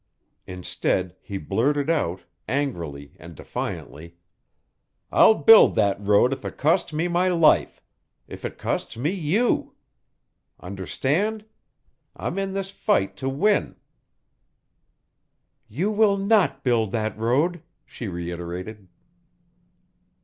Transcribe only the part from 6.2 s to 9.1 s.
if it costs me my life if it costs